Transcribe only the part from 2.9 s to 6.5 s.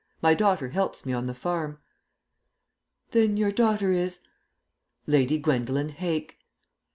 "Then your daughter is" "Lady Gwendolen Hake."